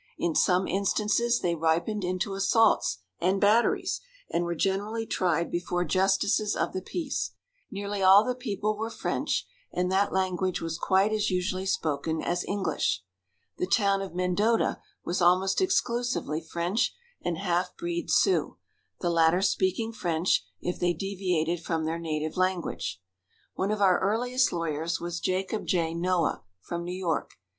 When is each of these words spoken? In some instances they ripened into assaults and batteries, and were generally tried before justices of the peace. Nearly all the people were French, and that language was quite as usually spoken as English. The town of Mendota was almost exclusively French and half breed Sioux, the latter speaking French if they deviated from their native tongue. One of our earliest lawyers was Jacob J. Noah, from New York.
In 0.17 0.33
some 0.33 0.67
instances 0.67 1.41
they 1.41 1.53
ripened 1.53 2.03
into 2.03 2.33
assaults 2.33 3.03
and 3.19 3.39
batteries, 3.39 4.01
and 4.31 4.43
were 4.43 4.55
generally 4.55 5.05
tried 5.05 5.51
before 5.51 5.83
justices 5.85 6.55
of 6.55 6.73
the 6.73 6.81
peace. 6.81 7.33
Nearly 7.69 8.01
all 8.01 8.23
the 8.25 8.33
people 8.33 8.75
were 8.75 8.89
French, 8.89 9.45
and 9.71 9.91
that 9.91 10.11
language 10.11 10.59
was 10.59 10.79
quite 10.79 11.13
as 11.13 11.29
usually 11.29 11.67
spoken 11.67 12.19
as 12.19 12.43
English. 12.45 13.03
The 13.59 13.67
town 13.67 14.01
of 14.01 14.15
Mendota 14.15 14.79
was 15.05 15.21
almost 15.21 15.61
exclusively 15.61 16.41
French 16.41 16.95
and 17.21 17.37
half 17.37 17.77
breed 17.77 18.09
Sioux, 18.09 18.57
the 19.01 19.09
latter 19.11 19.43
speaking 19.43 19.91
French 19.93 20.43
if 20.61 20.79
they 20.79 20.93
deviated 20.93 21.63
from 21.63 21.85
their 21.85 21.99
native 21.99 22.33
tongue. 22.33 22.75
One 23.53 23.69
of 23.69 23.81
our 23.83 23.99
earliest 23.99 24.51
lawyers 24.51 24.99
was 24.99 25.19
Jacob 25.19 25.67
J. 25.67 25.93
Noah, 25.93 26.41
from 26.59 26.83
New 26.85 26.97
York. 26.97 27.33